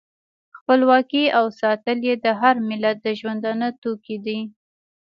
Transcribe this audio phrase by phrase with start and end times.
[0.57, 4.39] خپلواکي او ساتل یې د هر ملت د ژوندانه توکی دی.